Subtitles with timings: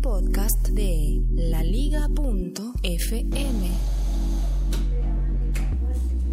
[0.00, 2.10] podcast de laliga.fm.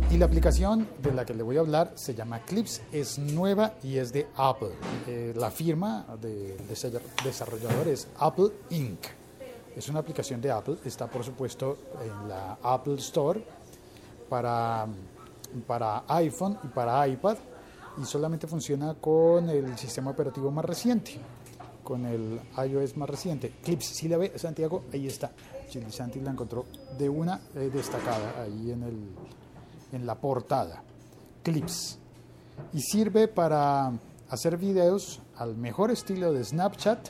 [0.10, 3.74] Y la aplicación de la que le voy a hablar se llama Clips, es nueva
[3.84, 4.72] y es de Apple.
[5.06, 6.56] Eh, la firma de
[7.24, 9.00] desarrollador es Apple Inc.
[9.76, 13.44] Es una aplicación de Apple, está por supuesto en la Apple Store
[14.30, 14.88] para,
[15.68, 17.38] para iPhone y para iPad
[18.02, 21.20] y solamente funciona con el sistema operativo más reciente,
[21.88, 23.54] con el iOS más reciente.
[23.64, 25.32] Clips, si la ve Santiago, ahí está.
[25.70, 26.66] Chili Santi la encontró
[27.00, 28.98] de una eh, destacada ahí en el
[29.94, 30.84] en la portada,
[31.44, 31.98] clips,
[32.74, 33.94] y sirve para
[34.28, 37.08] hacer videos al mejor estilo de Snapchat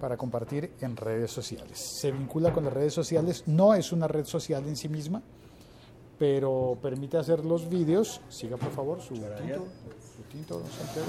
[0.00, 1.98] para compartir en redes sociales.
[2.00, 5.22] Se vincula con las redes sociales, no es una red social en sí misma,
[6.20, 8.20] pero permite hacer los vídeos.
[8.28, 9.66] Siga por favor su tinto,
[10.16, 11.08] su tinto, don Santiago.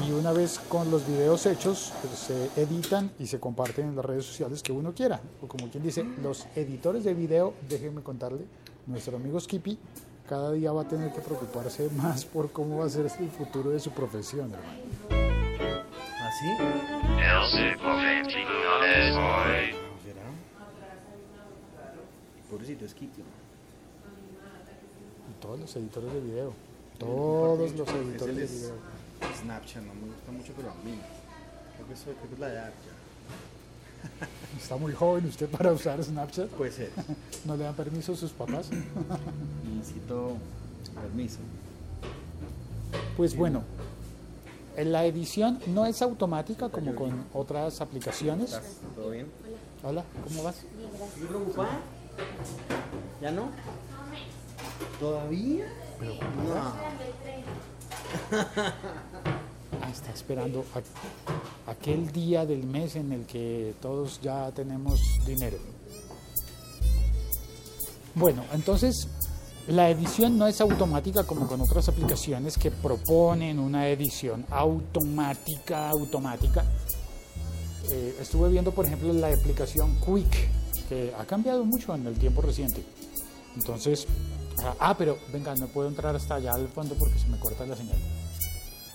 [0.00, 4.04] Y una vez con los videos hechos, pues, se editan y se comparten en las
[4.04, 5.20] redes sociales que uno quiera.
[5.42, 8.44] O como quien dice, los editores de video, déjenme contarle,
[8.86, 9.78] nuestro amigo Skippy
[10.28, 13.70] cada día va a tener que preocuparse más por cómo va a ser el futuro
[13.70, 14.80] de su profesión, hermano.
[16.22, 16.46] ¿Así?
[20.02, 20.22] ¿Será?
[22.50, 23.22] Pobrecito Skippy.
[25.40, 26.52] Todos los editores de video.
[26.98, 29.01] Todos los editores de Es el video.
[29.42, 30.98] Snapchat no me gusta mucho, pero a mí.
[31.76, 33.02] Creo que, soy, creo que es la edad ya.
[34.62, 36.48] Está muy joven usted para usar Snapchat.
[36.50, 36.90] Puede ser.
[37.44, 38.68] ¿No le dan permiso a sus papás?
[39.76, 40.36] Necesito
[40.94, 41.38] permiso.
[43.16, 43.62] Pues bueno,
[44.76, 48.52] en la edición no es automática como con otras aplicaciones.
[48.52, 49.26] ¿Estás todo bien?
[49.82, 50.56] Hola, ¿cómo vas?
[50.56, 51.80] ¿Estás preocupada?
[53.20, 53.50] ¿Ya no?
[54.98, 55.66] ¿Todavía?
[56.00, 56.12] No.
[59.92, 60.64] Está esperando
[61.66, 65.58] aquel día del mes en el que todos ya tenemos dinero.
[68.14, 69.08] Bueno, entonces
[69.68, 76.64] la edición no es automática como con otras aplicaciones que proponen una edición automática, automática.
[77.90, 80.48] Eh, estuve viendo, por ejemplo, la aplicación Quick,
[80.88, 82.82] que ha cambiado mucho en el tiempo reciente.
[83.56, 84.06] Entonces,
[84.58, 87.64] ah, ah, pero venga, no puedo entrar hasta allá al fondo porque se me corta
[87.66, 87.98] la señal.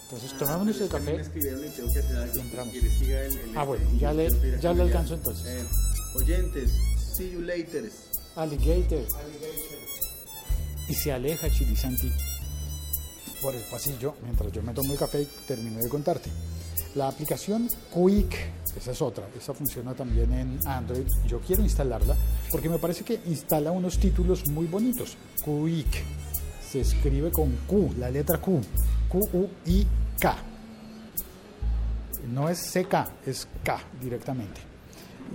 [0.04, 1.14] Entonces, tomémonos el café.
[1.16, 2.72] Me escribieron y entramos.
[2.72, 5.46] ¿Quiere siga el, el- Ah, bueno, ya le- ya le alcanzo entonces.
[5.46, 5.66] Eh,
[6.16, 6.72] oyentes,
[7.18, 7.92] see you later.
[8.36, 9.06] Alligator.
[10.88, 12.10] Y se aleja Chilisanti
[13.42, 16.30] por el pasillo mientras yo me tomo el café y termino de contarte.
[16.98, 18.36] La aplicación Quick,
[18.76, 21.06] esa es otra, esa funciona también en Android.
[21.28, 22.16] Yo quiero instalarla
[22.52, 25.16] porque me parece que instala unos títulos muy bonitos.
[25.46, 26.04] Quick
[26.60, 28.62] se escribe con Q, la letra Q,
[29.10, 30.38] Q-U-I-K.
[32.34, 34.60] No es CK, es K directamente.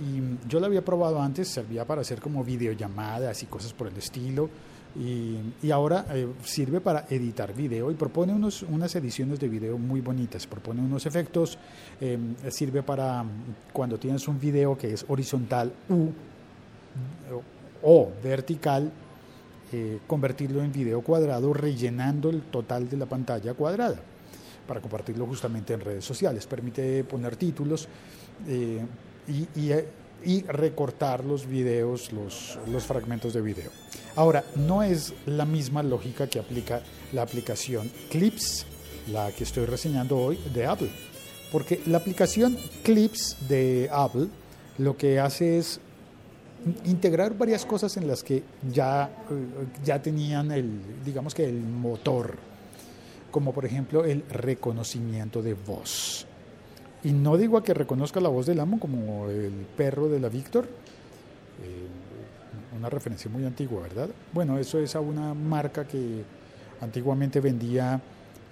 [0.01, 3.95] Y yo la había probado antes, servía para hacer como videollamadas y cosas por el
[3.95, 4.49] estilo.
[4.95, 9.77] Y, y ahora eh, sirve para editar video y propone unos, unas ediciones de video
[9.77, 10.45] muy bonitas.
[10.45, 11.57] Propone unos efectos,
[11.99, 12.17] eh,
[12.49, 13.29] sirve para mm,
[13.71, 16.09] cuando tienes un video que es horizontal U
[17.81, 18.91] o vertical,
[19.71, 23.99] eh, convertirlo en video cuadrado rellenando el total de la pantalla cuadrada
[24.67, 26.45] para compartirlo justamente en redes sociales.
[26.45, 27.87] Permite poner títulos
[28.47, 28.85] eh,
[29.27, 29.47] y,
[30.25, 33.71] y recortar los videos, los, los fragmentos de video.
[34.15, 36.81] Ahora, no es la misma lógica que aplica
[37.13, 38.65] la aplicación Clips,
[39.11, 40.89] la que estoy reseñando hoy de Apple.
[41.51, 44.27] Porque la aplicación Clips de Apple
[44.77, 45.79] lo que hace es
[46.85, 52.37] integrar varias cosas en las que ya, eh, ya tenían el, digamos que el motor,
[53.31, 56.25] como por ejemplo el reconocimiento de voz.
[57.03, 60.29] Y no digo a que reconozca la voz del amo como el perro de la
[60.29, 61.87] Víctor, eh,
[62.83, 64.09] una referencia muy antigua, ¿verdad?
[64.33, 66.21] Bueno, eso es a una marca que
[66.81, 68.01] antiguamente vendía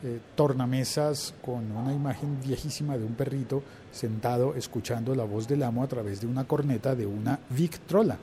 [0.04, 3.62] eh, tornamesas con una imagen viejísima de un perrito
[3.92, 8.18] sentado escuchando la voz del amo a través de una corneta de una Victrola,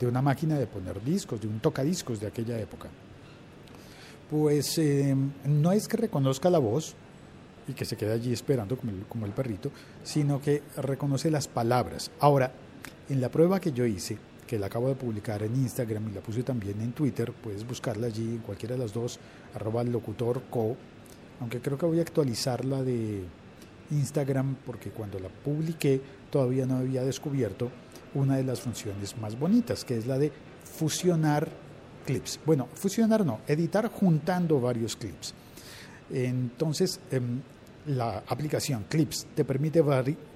[0.00, 2.88] de una máquina de poner discos, de un tocadiscos de aquella época.
[4.30, 5.14] Pues eh,
[5.44, 6.94] no es que reconozca la voz
[7.68, 9.70] y que se quede allí esperando como el, como el perrito,
[10.04, 12.10] sino que reconoce las palabras.
[12.18, 12.50] Ahora,
[13.10, 16.20] en la prueba que yo hice, que la acabo de publicar en Instagram y la
[16.20, 19.18] puse también en Twitter, puedes buscarla allí en cualquiera de las dos,
[19.54, 20.76] arroba locutorco,
[21.40, 23.22] aunque creo que voy a actualizar la de
[23.90, 26.00] Instagram porque cuando la publiqué
[26.30, 27.70] todavía no había descubierto
[28.14, 30.32] una de las funciones más bonitas, que es la de
[30.64, 31.48] fusionar
[32.06, 32.38] clips.
[32.44, 35.34] Bueno, fusionar no, editar juntando varios clips.
[36.12, 37.20] Entonces, eh,
[37.86, 39.82] la aplicación Clips te permite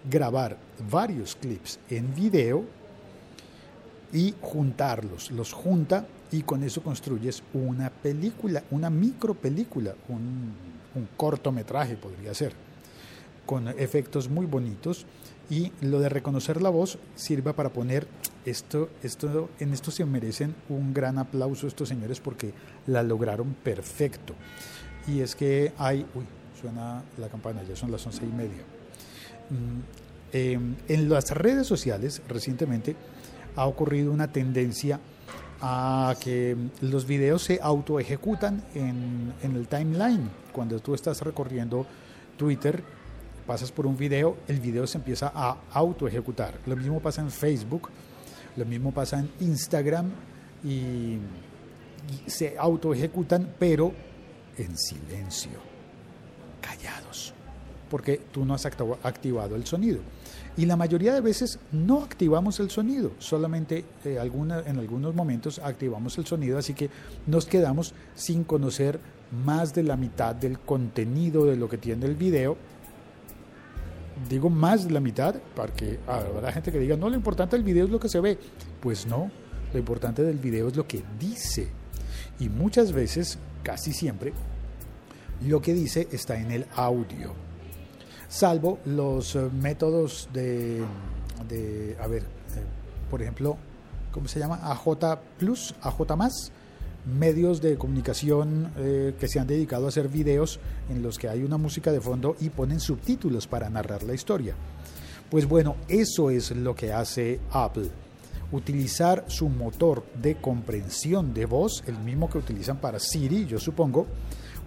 [0.09, 0.59] grabar
[0.91, 2.65] varios clips en video
[4.13, 5.31] y juntarlos.
[5.31, 10.69] Los junta y con eso construyes una película, una micro película, un,
[11.17, 12.53] cortometraje podría ser,
[13.47, 15.07] con efectos muy bonitos.
[15.51, 18.07] Y lo de reconocer la voz sirve para poner
[18.45, 22.53] esto, esto, en esto se merecen un gran aplauso estos señores porque
[22.87, 24.35] la lograron perfecto.
[25.07, 26.27] Y es que hay, uy,
[26.61, 28.63] suena la campana, ya son las once y media.
[29.49, 29.81] Mm,
[30.35, 30.59] eh,
[30.89, 32.95] en las redes sociales recientemente
[33.59, 35.01] ha ocurrido una tendencia
[35.61, 40.31] a que los videos se auto ejecutan en, en el timeline.
[40.53, 41.85] Cuando tú estás recorriendo
[42.37, 42.85] Twitter,
[43.49, 46.55] pasas por un video, el video se empieza a auto ejecutar.
[46.67, 47.89] Lo mismo pasa en Facebook,
[48.57, 50.09] lo mismo pasa en Instagram
[50.63, 50.69] y,
[51.17, 51.19] y
[52.29, 53.93] se auto ejecutan, pero
[54.57, 55.59] en silencio,
[56.61, 57.35] callados,
[57.91, 59.99] porque tú no has activado el sonido.
[60.59, 66.19] Y la mayoría de veces no activamos el sonido, solamente eh, en algunos momentos activamos
[66.19, 66.91] el sonido, así que
[67.29, 68.99] nos quedamos sin conocer
[69.45, 72.57] más de la mitad del contenido de lo que tiene el video.
[74.29, 77.85] Digo más de la mitad, porque habrá gente que diga, no, lo importante del video
[77.85, 78.37] es lo que se ve.
[78.81, 79.31] Pues no,
[79.73, 81.69] lo importante del video es lo que dice.
[82.41, 84.33] Y muchas veces, casi siempre,
[85.47, 87.48] lo que dice está en el audio
[88.29, 90.85] salvo los eh, métodos de,
[92.01, 92.27] a ver, eh,
[93.11, 93.57] por ejemplo,
[94.13, 94.61] ¿cómo se llama?
[94.63, 95.75] AJ Plus,
[96.17, 96.53] más,
[97.07, 100.61] medios de comunicación eh, que se han dedicado a hacer videos
[100.91, 104.55] en los que hay una música de fondo y ponen subtítulos para narrar la historia.
[105.31, 107.91] Pues bueno, eso es lo que hace Apple.
[108.51, 114.07] Utilizar su motor de comprensión de voz, el mismo que utilizan para Siri, yo supongo,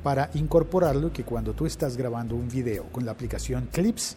[0.03, 4.15] para incorporarlo que cuando tú estás grabando un video con la aplicación Clips,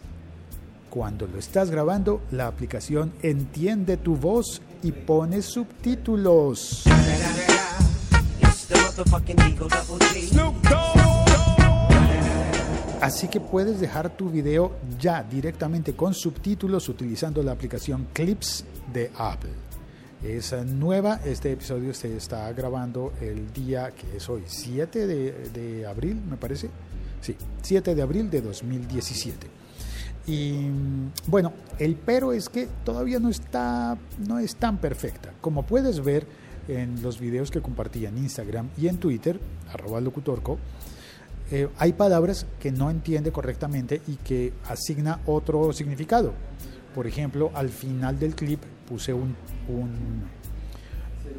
[0.90, 6.84] cuando lo estás grabando, la aplicación entiende tu voz y pone subtítulos.
[13.00, 19.10] Así que puedes dejar tu video ya directamente con subtítulos utilizando la aplicación Clips de
[19.19, 19.50] Apple.
[20.25, 26.19] Es nueva, este episodio se está grabando el día que es hoy, 7 de, abril,
[26.26, 26.71] me parece.
[27.21, 29.47] Sí, 7 de abril de 2017.
[30.26, 30.71] Y
[31.26, 35.35] bueno, el pero es que todavía no está, no es tan perfecta.
[35.43, 36.27] Como puedes ver
[36.69, 39.38] en los videos que compartí en Instagram y en Twitter,
[39.75, 40.59] arroba locutorco,
[41.50, 46.32] eh, hay palabras que no entiende correctamente y que asigna otro significado.
[46.94, 49.34] Por ejemplo, al final del clip puse un,
[49.69, 50.25] un,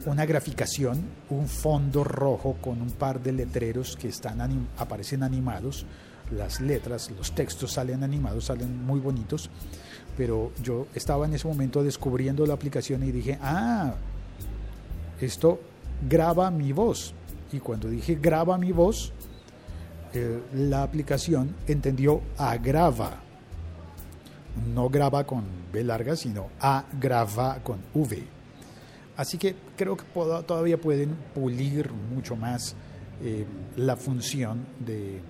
[0.05, 5.85] una graficación, un fondo rojo con un par de letreros que están aparecen animados.
[6.31, 9.49] Las letras, los textos salen animados, salen muy bonitos.
[10.17, 13.95] Pero yo estaba en ese momento descubriendo la aplicación y dije, ah,
[15.19, 15.59] esto
[16.07, 17.13] graba mi voz.
[17.51, 19.13] Y cuando dije graba mi voz,
[20.13, 23.24] eh, la aplicación entendió agrava
[24.73, 28.23] no graba con B larga, sino agrava con V.
[29.17, 30.03] Así que creo que
[30.45, 32.75] todavía pueden pulir mucho más
[33.23, 33.45] eh,
[33.77, 35.21] la función de,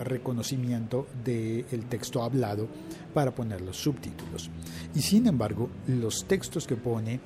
[0.00, 2.68] reconocimiento del texto hablado
[3.14, 4.50] para poner los subtítulos.
[4.94, 7.20] Y sin embargo, los textos que pone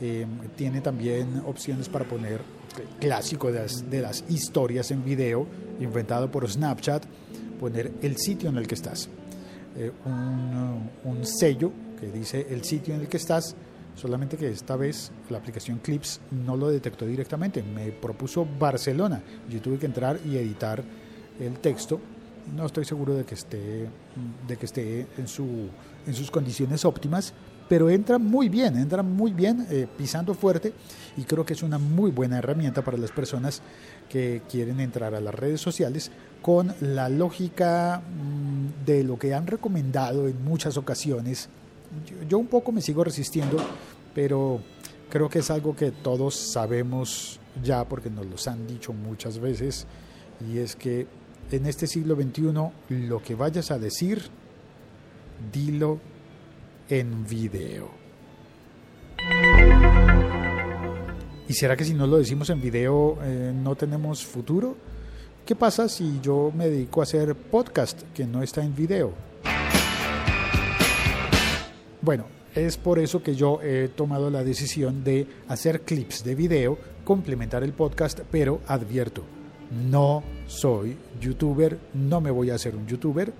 [0.00, 2.40] eh, tiene también opciones para poner
[2.98, 5.46] clásico de las historias en video,
[5.78, 7.04] inventado por Snapchat,
[7.60, 9.08] poner el sitio en el que estás
[9.76, 13.56] eh, un, un, sello que dice el sitio en el que estás,
[13.94, 19.60] solamente que esta vez la aplicación Clips no lo detectó directamente, me propuso Barcelona, yo
[19.60, 20.82] tuve que entrar y editar
[21.40, 22.00] el texto,
[22.54, 23.88] no estoy seguro de que esté,
[24.46, 25.68] de que esté en, su,
[26.06, 27.32] en sus condiciones óptimas,
[27.68, 30.72] pero entra muy bien, entra muy bien eh, pisando fuerte
[31.16, 33.62] y creo que es una muy buena herramienta para las personas
[34.08, 36.10] que quieren entrar a las redes sociales
[36.42, 41.48] con la lógica mmm, de lo que han recomendado en muchas ocasiones.
[42.06, 43.56] Yo, yo, un poco me sigo resistiendo,
[44.14, 44.60] pero
[45.08, 49.86] creo que es algo que todos sabemos ya porque nos los han dicho muchas veces
[50.50, 51.06] y es que
[51.50, 54.22] en este siglo XXI lo que vayas a decir,
[55.52, 56.00] dilo
[56.88, 57.90] en video.
[61.48, 64.76] ¿Y será que si no lo decimos en video eh, no tenemos futuro?
[65.44, 69.12] ¿Qué pasa si yo me dedico a hacer podcast que no está en video?
[72.00, 72.24] Bueno,
[72.54, 77.62] es por eso que yo he tomado la decisión de hacer clips de video, complementar
[77.62, 79.24] el podcast, pero advierto,
[79.90, 83.32] No soy youtuber, no me voy a hacer un youtuber,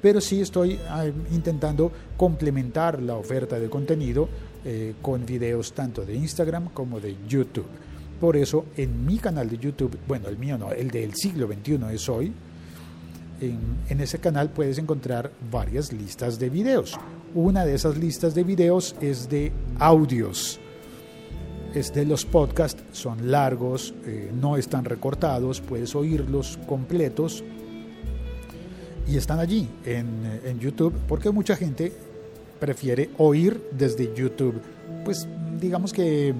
[0.00, 4.28] pero sí estoy ah, intentando complementar la oferta de contenido
[4.64, 7.66] eh, con videos tanto de Instagram como de YouTube.
[8.20, 11.78] Por eso en mi canal de YouTube, bueno, el mío no, el del siglo XXI
[11.92, 12.32] es hoy,
[13.40, 16.98] en, ese canal puedes encontrar varias listas de videos.
[17.34, 20.58] Una de esas listas de videos es de audios.
[21.74, 27.44] Es de los podcasts, son largos, eh, no están recortados, puedes oírlos completos
[29.06, 31.92] y están allí en, en YouTube porque mucha gente
[32.58, 34.60] prefiere oír desde YouTube.
[35.04, 35.26] Pues
[35.60, 36.34] digamos que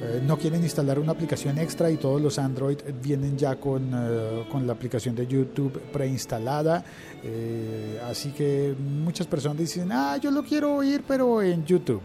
[0.00, 4.44] eh, no quieren instalar una aplicación extra y todos los Android vienen ya con, eh,
[4.50, 6.84] con la aplicación de YouTube preinstalada.
[7.24, 12.02] Eh, así que muchas personas dicen, ah, yo lo quiero oír, pero en YouTube.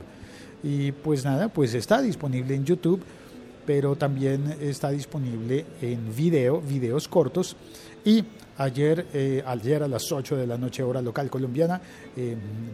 [0.63, 3.01] Y pues nada, pues está disponible en YouTube,
[3.65, 7.55] pero también está disponible en video, videos cortos.
[8.05, 8.23] Y
[8.57, 11.79] ayer, ayer a las 8 de la noche hora local colombiana,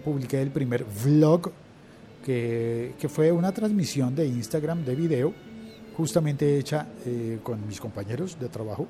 [0.04, 1.52] publiqué el primer vlog
[2.26, 5.34] que, que, fue una transmisión de Instagram de video,
[6.00, 8.88] justamente hecha eh, con mis compañeros de trabajo,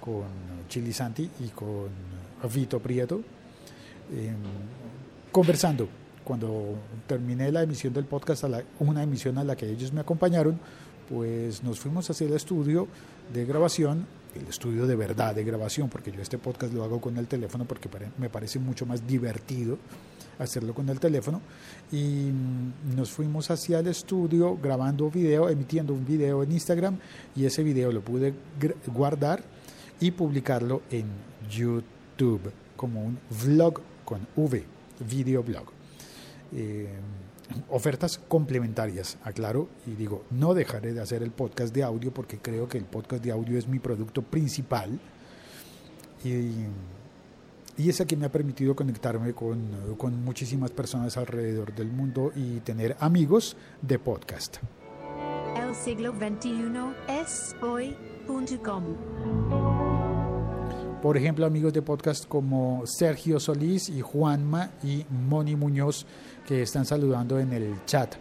[0.00, 0.24] con
[0.68, 1.88] Chili Santi y con
[2.52, 3.20] Vito Prieto,
[4.12, 4.32] eh,
[5.30, 5.88] conversando.
[6.24, 6.74] Cuando
[7.06, 10.58] terminé la emisión del podcast, a la, una emisión a la que ellos me acompañaron,
[11.08, 12.88] pues nos fuimos hacia el estudio
[13.32, 17.16] de grabación, el estudio de verdad de grabación, porque yo este podcast lo hago con
[17.16, 17.88] el teléfono porque
[18.18, 19.78] me parece mucho más divertido
[20.38, 21.40] hacerlo con el teléfono
[21.92, 26.98] y mm, nos fuimos hacia el estudio grabando video, emitiendo un video en Instagram
[27.36, 28.34] y ese video lo pude
[28.86, 29.42] guardar
[30.00, 31.06] y publicarlo en
[31.48, 34.64] YouTube como un vlog con V,
[35.08, 35.64] video blog.
[36.52, 36.88] Eh,
[37.68, 42.68] ofertas complementarias, aclaro, y digo, no dejaré de hacer el podcast de audio porque creo
[42.68, 44.98] que el podcast de audio es mi producto principal.
[46.24, 46.66] Y
[47.76, 52.60] y es que me ha permitido conectarme con, con muchísimas personas alrededor del mundo y
[52.60, 54.58] tener amigos de podcast.
[55.56, 59.73] El siglo XXI es hoy.com.
[61.04, 66.06] Por ejemplo, amigos de podcast como Sergio Solís y Juanma y Moni Muñoz
[66.46, 68.14] que están saludando en el chat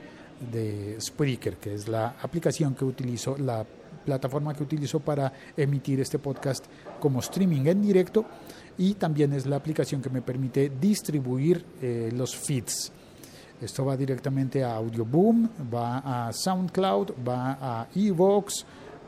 [0.52, 3.66] de Spreaker, que es la aplicación que utilizo, la
[4.04, 6.66] plataforma que utilizo para emitir este podcast
[7.00, 8.25] como streaming en directo
[8.78, 12.92] y también es la aplicación que me permite distribuir eh, los feeds.
[13.62, 18.66] Esto va directamente a Audioboom, va a SoundCloud, va a Evox,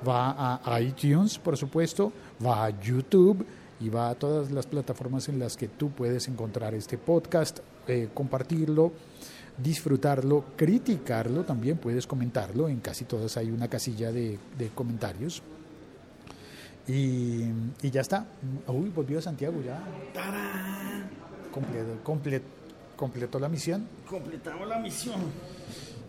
[0.07, 3.45] va a iTunes, por supuesto, va a YouTube
[3.79, 8.09] y va a todas las plataformas en las que tú puedes encontrar este podcast, eh,
[8.13, 8.93] compartirlo,
[9.57, 15.41] disfrutarlo, criticarlo, también puedes comentarlo, en casi todas hay una casilla de, de comentarios.
[16.87, 17.45] Y,
[17.81, 18.27] y, ya está.
[18.67, 19.83] Uy, volvió a Santiago ya.
[22.03, 22.45] Completo,
[22.95, 23.87] completó la misión.
[24.07, 25.19] Completamos la misión.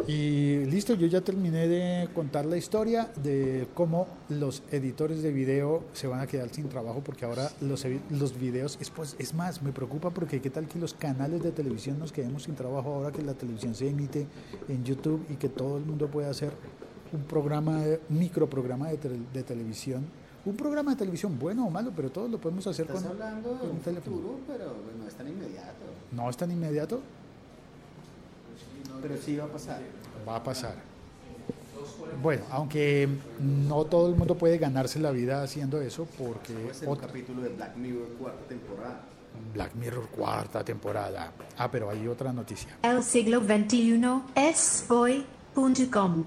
[0.06, 5.82] Y listo, yo ya terminé de contar la historia de cómo los editores de video
[5.94, 9.62] se van a quedar sin trabajo porque ahora los, los videos, es, pues, es más,
[9.62, 13.10] me preocupa porque qué tal que los canales de televisión nos quedemos sin trabajo ahora
[13.10, 14.26] que la televisión se emite
[14.68, 16.52] en YouTube y que todo el mundo puede hacer
[17.12, 18.98] un programa, un microprograma de,
[19.32, 20.04] de televisión
[20.46, 23.58] un programa de televisión bueno o malo, pero todos lo podemos hacer ¿Estás con, hablando
[23.58, 24.16] con un teléfono.
[24.16, 25.84] futuro, pero no es tan inmediato.
[26.12, 27.00] No es tan inmediato,
[29.06, 29.80] Pero sí va a pasar.
[30.28, 30.74] va a pasar.
[32.22, 33.08] Bueno, aunque
[33.38, 37.50] no todo el mundo puede ganarse la vida haciendo eso porque ser un capítulo de
[37.50, 39.00] Black Mirror cuarta temporada.
[39.52, 41.32] Black Mirror cuarta temporada.
[41.58, 42.78] Ah, pero hay otra noticia.
[42.82, 44.00] El siglo XXI
[44.34, 46.24] es hoy.com.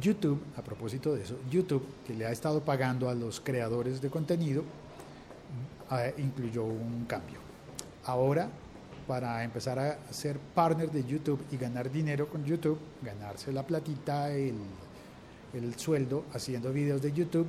[0.00, 4.10] YouTube, a propósito de eso, YouTube, que le ha estado pagando a los creadores de
[4.10, 4.62] contenido,
[5.92, 7.38] eh, incluyó un cambio.
[8.04, 8.48] Ahora,
[9.08, 14.30] para empezar a ser partner de YouTube y ganar dinero con YouTube, ganarse la platita,
[14.30, 14.54] el,
[15.54, 17.46] el sueldo haciendo videos de YouTube,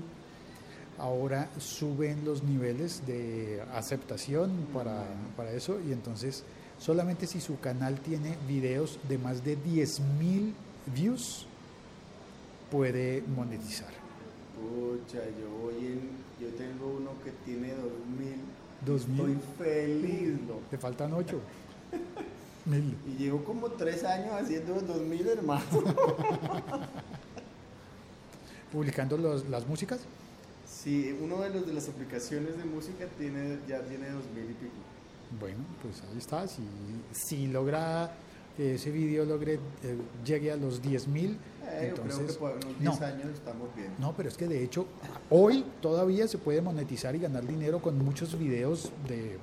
[0.98, 5.04] ahora suben los niveles de aceptación para,
[5.36, 6.46] para eso y entonces
[6.80, 10.54] solamente si su canal tiene videos de más de 10.000
[10.96, 11.46] views,
[12.72, 13.92] puede monetizar.
[14.56, 16.00] Pucha, yo voy.
[16.40, 18.59] Yo tengo uno que tiene 2000.
[18.86, 19.20] 2000.
[19.20, 20.56] Estoy feliz, ¿no?
[20.70, 21.40] Te faltan 8.
[22.66, 22.96] Mil.
[23.08, 25.64] Y llevo como tres años haciendo 2000, hermano.
[28.72, 30.02] Publicando los, las músicas.
[30.68, 34.74] Sí, uno de los de las aplicaciones de música tiene ya tiene 2000 y pico.
[35.40, 36.48] Bueno, pues ahí está.
[36.48, 36.62] Si,
[37.12, 38.12] si logra
[38.60, 41.38] que ese video logre eh, llegue a los 10 mil.
[41.66, 43.88] Eh, yo creo que por unos 10 no, años estamos bien.
[43.98, 44.86] no, pero es que de hecho
[45.30, 49.38] hoy todavía se puede monetizar y ganar dinero con muchos videos de,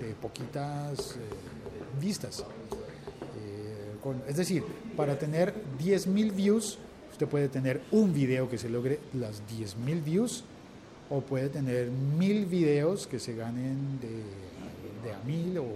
[0.00, 2.40] de poquitas eh, vistas.
[2.40, 4.64] Eh, con- es decir,
[4.96, 6.78] para tener 10.000 views,
[7.10, 10.44] usted puede tener un video que se logre las 10.000 views
[11.10, 14.22] o puede tener mil videos que se ganen de,
[15.02, 15.58] de a mil.
[15.58, 15.66] O,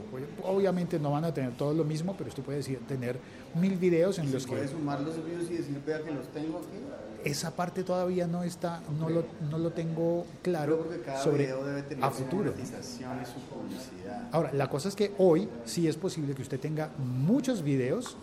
[0.45, 3.19] obviamente no van a tener todo lo mismo, pero usted puede decir, tener
[3.55, 6.27] mil videos en ¿Se los que puede sumar los views y decir, vea que los
[6.29, 6.79] tengo aquí?
[7.27, 11.65] esa parte todavía no está, no lo, no lo tengo claro porque cada sobre video
[11.65, 12.53] debe tener a su futuro.
[12.53, 14.29] monetización y su publicidad.
[14.31, 18.17] Ahora, la cosa es que hoy sí es posible que usted tenga muchos videos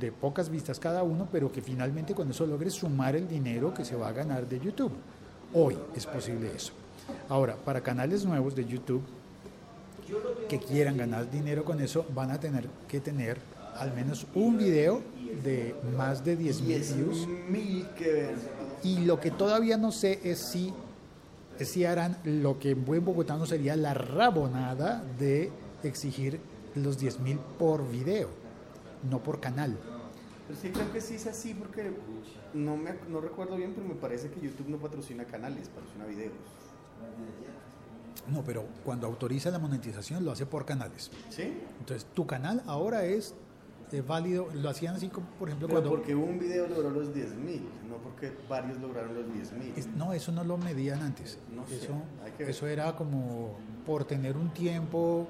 [0.00, 3.84] de pocas vistas cada uno, pero que finalmente con eso logre sumar el dinero que
[3.84, 4.92] se va a ganar de YouTube.
[5.52, 6.72] Hoy es posible eso.
[7.28, 9.02] Ahora, para canales nuevos de YouTube
[10.48, 13.38] que quieran ganar dinero con eso, van a tener que tener
[13.76, 15.00] al menos un video
[15.42, 17.28] de más de 10 mil 10 views.
[18.82, 20.72] Y lo que todavía no sé es si,
[21.58, 25.50] es si harán lo que en buen bogotano sería la rabonada de
[25.82, 26.40] exigir
[26.74, 28.28] los 10 mil por video,
[29.08, 29.76] no por canal.
[30.48, 31.92] Pero sí creo que sí es así porque
[32.54, 36.32] no, me, no recuerdo bien, pero me parece que YouTube no patrocina canales, patrocina videos.
[38.28, 41.10] No, pero cuando autoriza la monetización lo hace por canales.
[41.28, 41.52] ¿Sí?
[41.80, 43.34] Entonces, tu canal ahora es
[43.90, 45.96] eh, válido, lo hacían así como, por ejemplo, Pero cuando...
[45.96, 49.72] porque un video logró los 10 mil, no porque varios lograron los 10 mil.
[49.76, 51.38] Es- no, eso no lo medían antes.
[51.54, 51.92] No sé, eso,
[52.38, 52.48] ver.
[52.48, 55.26] eso era como por tener un tiempo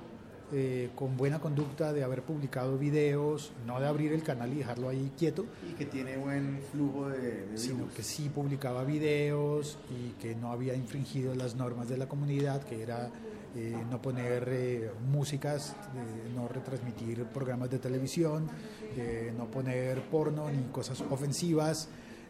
[0.53, 4.89] eh, con buena conducta de haber publicado videos, no de abrir el canal y dejarlo
[4.89, 10.21] ahí quieto, Y que tiene buen flujo de, de sino que sí publicaba videos y
[10.21, 13.11] que no había infringido las normas de la comunidad, que era
[13.55, 18.49] eh, no poner eh, músicas, eh, no retransmitir programas de televisión,
[18.97, 21.89] eh, no poner porno ni cosas ofensivas.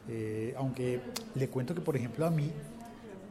[0.08, 1.00] eh, aunque
[1.36, 2.50] le cuento que, por ejemplo, a mí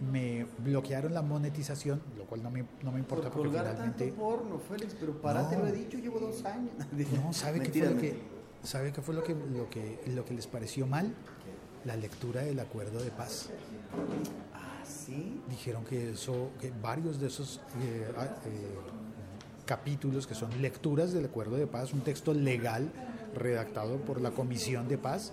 [0.02, 4.06] me bloquearon la monetización, lo cual no me, no me importa Por porque finalmente...
[4.08, 5.64] tanto porno, Félix, pero para, te No.
[5.64, 6.72] lo he dicho, llevo dos años.
[7.24, 8.16] No, ¿sabe qué Mentira, fue lo que.
[8.64, 11.14] ¿sabe qué fue lo que, lo que, lo que les pareció mal?
[11.86, 13.50] La lectura del acuerdo de paz.
[14.54, 15.42] Ah, sí.
[15.50, 18.76] Dijeron que eso, que varios de esos eh, ah, eh,
[19.66, 22.92] capítulos que son lecturas del acuerdo de paz, un texto legal
[23.36, 25.32] redactado por la Comisión de Paz,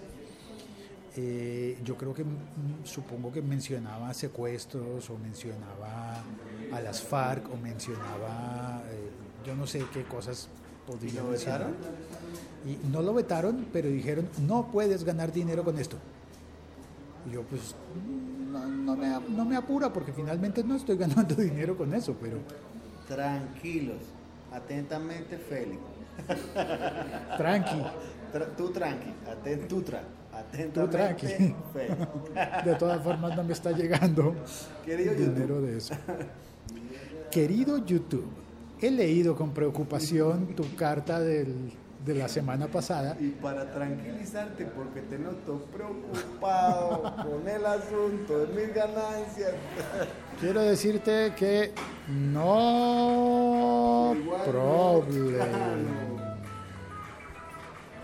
[1.21, 6.23] eh, yo creo que mm, supongo que mencionaba secuestros o mencionaba
[6.73, 9.11] a las FARC o mencionaba eh,
[9.45, 10.49] yo no sé qué cosas
[10.87, 11.67] ¿Y podrían lo mencionar.
[12.65, 15.97] Y no lo vetaron, pero dijeron, no puedes ganar dinero con esto.
[17.29, 17.75] Y yo pues
[18.53, 22.39] no, no me, no me apura porque finalmente no estoy ganando dinero con eso, pero
[23.09, 23.99] Tranquilos.
[24.53, 25.81] Atentamente, Félix.
[27.37, 27.83] tranqui,
[28.33, 29.13] Tra- tú tranqui.
[29.31, 30.03] Aten, tú, tra-
[30.73, 31.55] tú tranqui.
[32.65, 34.35] De todas formas no me está llegando
[34.85, 35.67] Querido dinero YouTube.
[35.67, 35.95] de eso.
[37.31, 38.27] Querido YouTube,
[38.81, 41.73] he leído con preocupación tu carta del-
[42.05, 48.55] de la semana pasada Y para tranquilizarte, porque te noto preocupado con el asunto de
[48.55, 49.53] mis ganancias.
[50.41, 51.73] Quiero decirte que
[52.09, 56.19] no Igual problem.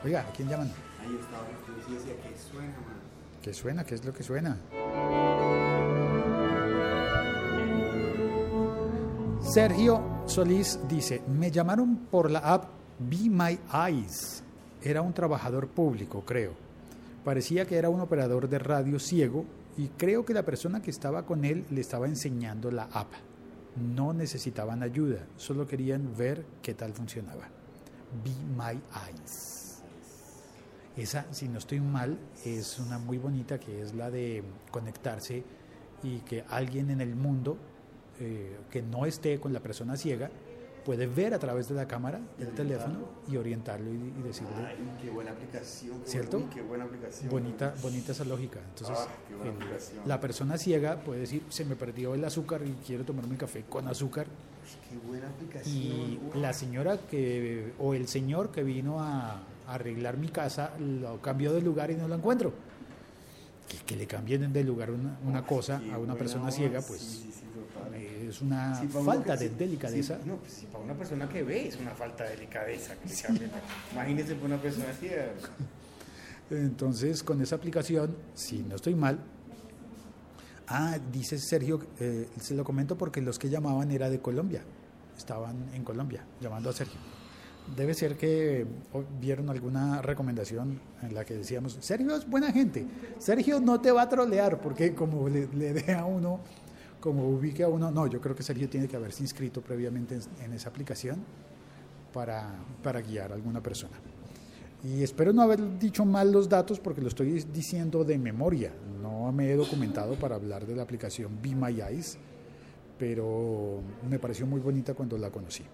[0.05, 0.71] Oiga, ¿a quién llaman?
[3.43, 3.85] ¿Qué suena?
[3.85, 4.59] ¿Qué es lo que suena?
[9.43, 12.64] Sergio Solís dice, me llamaron por la app
[12.99, 14.43] Be My Eyes.
[14.83, 16.53] Era un trabajador público, creo.
[17.25, 19.45] Parecía que era un operador de radio ciego
[19.77, 23.12] y creo que la persona que estaba con él le estaba enseñando la app.
[23.77, 27.49] No necesitaban ayuda, solo querían ver qué tal funcionaba.
[28.25, 29.63] Be My Eyes.
[30.97, 35.43] Esa, si no estoy mal, es una muy bonita que es la de conectarse
[36.03, 37.57] y que alguien en el mundo
[38.21, 40.31] eh, que no esté con la persona ciega
[40.85, 44.77] puede ver a través de la cámara del teléfono y orientarlo y, y decirle Ay,
[45.03, 45.99] qué buena aplicación.
[46.05, 46.39] qué ¿Cierto?
[46.39, 47.31] buena- Qué buena aplicación.
[47.31, 48.61] bonita, bonita esa lógica.
[48.69, 50.03] Entonces, Ah, qué buena aplicación.
[50.07, 53.89] la persona ciega puede decir, se me perdió el azúcar y quiero tomarme café con
[53.89, 54.27] azúcar.
[54.91, 55.75] Qué buena aplicación.
[55.75, 61.53] Y la señora que, o el señor que vino a arreglar mi casa, lo cambió
[61.53, 62.53] de lugar y no lo encuentro.
[63.68, 66.55] Que, que le cambien de lugar una, una cosa a una persona onda.
[66.57, 67.94] ciega, pues Sí, sí, sí, total.
[67.94, 68.74] es una
[69.05, 70.18] falta que- de delicadeza.
[70.27, 72.94] no, pues sí, para una persona que ve es una falta de delicadeza.
[72.96, 73.48] Que.
[73.92, 75.29] Imagínese para una persona ciega.
[76.50, 79.18] Entonces, con esa aplicación, si no estoy mal,
[80.68, 84.62] ah, dice Sergio, eh, se lo comento porque los que llamaban era de Colombia,
[85.16, 87.00] estaban en Colombia, llamando a Sergio.
[87.77, 88.66] Debe ser que
[89.20, 92.87] vieron alguna recomendación en la que decíamos, Sergio es buena gente,
[93.18, 96.40] Sergio no te va a trolear, porque como le, le dé a uno,
[97.00, 100.22] como ubique a uno, no, yo creo que Sergio tiene que haberse inscrito previamente en,
[100.44, 101.24] en esa aplicación
[102.12, 103.96] para, para guiar a alguna persona.
[104.85, 108.70] Y espero no haber dicho mal los datos porque lo estoy diciendo de memoria.
[109.03, 112.18] No me he documentado para hablar de la aplicación Be My Eyes,
[112.98, 115.64] pero me pareció muy bonita cuando la conocí.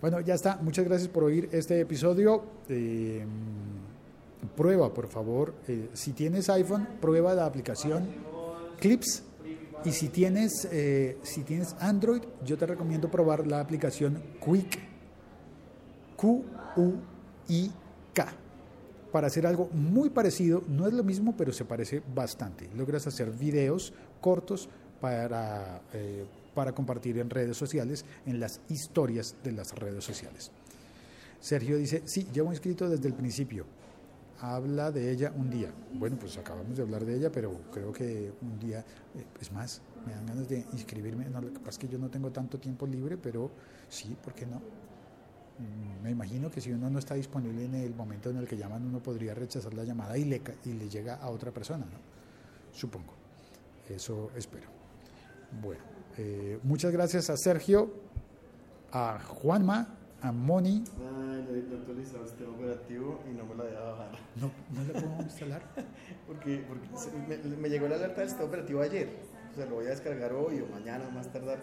[0.00, 0.56] Bueno, ya está.
[0.56, 2.44] Muchas gracias por oír este episodio.
[2.68, 3.24] Eh,
[4.56, 5.54] prueba, por favor.
[5.68, 8.08] Eh, si tienes iPhone, prueba la aplicación
[8.78, 9.22] Clips.
[9.84, 14.78] Y si tienes, eh, si tienes Android, yo te recomiendo probar la aplicación Quick.
[16.16, 16.96] Q-U-I-K.
[19.12, 22.68] Para hacer algo muy parecido, no es lo mismo, pero se parece bastante.
[22.74, 24.68] Logras hacer videos cortos
[25.00, 25.82] para
[26.54, 30.50] para compartir en redes sociales, en las historias de las redes sociales.
[31.40, 33.66] Sergio dice, sí, llevo inscrito desde el principio.
[34.40, 35.70] Habla de ella un día.
[35.92, 39.82] Bueno, pues acabamos de hablar de ella, pero creo que un día, eh, es más,
[40.06, 41.26] me dan ganas de inscribirme.
[41.26, 43.50] No, lo que pasa es que yo no tengo tanto tiempo libre, pero
[43.88, 44.56] sí, ¿por qué no?
[44.56, 48.56] Mm, me imagino que si uno no está disponible en el momento en el que
[48.56, 51.98] llaman, uno podría rechazar la llamada y le, y le llega a otra persona, ¿no?
[52.72, 53.12] Supongo.
[53.88, 54.68] Eso espero.
[55.62, 55.93] Bueno.
[56.16, 57.92] Eh, muchas gracias a Sergio,
[58.92, 60.84] a Juanma, a Moni.
[60.98, 64.10] Ay, he actualizado el sistema operativo y no me la deja bajar.
[64.36, 65.62] No, no le puedo instalar.
[66.26, 66.88] porque porque
[67.28, 69.08] me, me, llegó la alerta del sistema operativo ayer.
[69.52, 71.58] O sea, lo voy a descargar hoy o mañana, más tardar.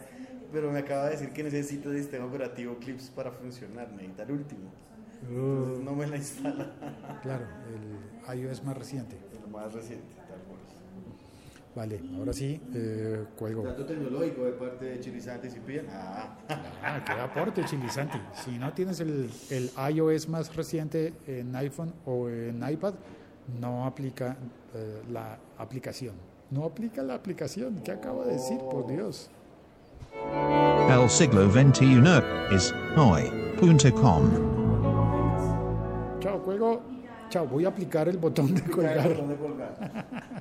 [0.51, 3.91] Pero me acaba de decir que necesito el sistema operativo Clips para funcionar.
[3.93, 4.71] Necesita el último.
[5.29, 5.83] Entonces uh.
[5.83, 7.19] no me la instala.
[7.21, 7.45] claro,
[8.29, 9.17] el iOS más reciente.
[9.43, 10.20] El más reciente.
[11.73, 13.63] Vale, ahora sí, eh, cuelgo.
[13.63, 16.37] Dato tecnológico de parte de Chilizante y Ah.
[16.83, 18.19] ah, qué aporte Chilizante.
[18.33, 22.95] Si no tienes el, el, iOS más reciente en iPhone o en iPad,
[23.61, 24.35] no aplica
[24.75, 26.15] eh, la aplicación.
[26.49, 27.81] No aplica la aplicación.
[27.85, 28.57] ¿Qué acabo de decir?
[28.57, 29.29] Por Dios.
[30.89, 32.01] El siglo XXI
[32.53, 34.29] es hoy.com.
[36.19, 36.81] Chao, cuelgo.
[37.29, 38.97] Chao, voy a aplicar el botón de colgar.
[38.97, 40.05] El botón de colgar.